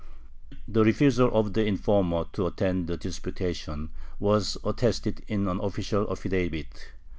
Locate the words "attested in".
4.63-5.47